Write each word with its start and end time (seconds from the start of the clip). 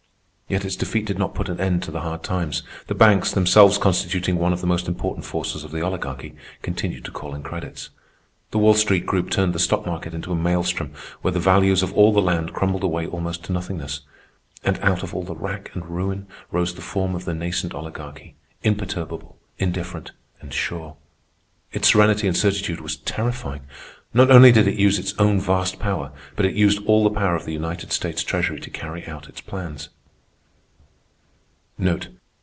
Yet 0.51 0.65
its 0.65 0.75
defeat 0.75 1.05
did 1.05 1.17
not 1.17 1.33
put 1.33 1.47
an 1.47 1.61
end 1.61 1.81
to 1.83 1.91
the 1.91 2.01
hard 2.01 2.23
times. 2.23 2.61
The 2.87 2.93
banks, 2.93 3.31
themselves 3.31 3.77
constituting 3.77 4.37
one 4.37 4.51
of 4.51 4.59
the 4.59 4.67
most 4.67 4.89
important 4.89 5.25
forces 5.25 5.63
of 5.63 5.71
the 5.71 5.79
Oligarchy, 5.81 6.35
continued 6.61 7.05
to 7.05 7.11
call 7.11 7.33
in 7.33 7.41
credits. 7.41 7.89
The 8.49 8.57
Wall 8.57 8.73
Street 8.73 9.05
group 9.05 9.29
turned 9.29 9.53
the 9.55 9.59
stock 9.59 9.85
market 9.85 10.13
into 10.13 10.33
a 10.33 10.35
maelstrom 10.35 10.91
where 11.21 11.31
the 11.31 11.39
values 11.39 11.81
of 11.83 11.93
all 11.93 12.11
the 12.11 12.21
land 12.21 12.51
crumbled 12.51 12.83
away 12.83 13.07
almost 13.07 13.45
to 13.45 13.53
nothingness. 13.53 14.01
And 14.61 14.77
out 14.81 15.03
of 15.03 15.15
all 15.15 15.23
the 15.23 15.37
rack 15.37 15.71
and 15.73 15.85
ruin 15.85 16.27
rose 16.51 16.75
the 16.75 16.81
form 16.81 17.15
of 17.15 17.23
the 17.23 17.33
nascent 17.33 17.73
Oligarchy, 17.73 18.35
imperturbable, 18.61 19.37
indifferent, 19.57 20.11
and 20.41 20.53
sure. 20.53 20.97
Its 21.71 21.87
serenity 21.87 22.27
and 22.27 22.35
certitude 22.35 22.81
was 22.81 22.97
terrifying. 22.97 23.61
Not 24.13 24.29
only 24.29 24.51
did 24.51 24.67
it 24.67 24.75
use 24.77 24.99
its 24.99 25.13
own 25.17 25.39
vast 25.39 25.79
power, 25.79 26.11
but 26.35 26.45
it 26.45 26.55
used 26.55 26.85
all 26.85 27.05
the 27.05 27.09
power 27.17 27.35
of 27.37 27.45
the 27.45 27.53
United 27.53 27.93
States 27.93 28.21
Treasury 28.21 28.59
to 28.59 28.69
carry 28.69 29.07
out 29.07 29.29
its 29.29 29.39
plans. 29.39 29.87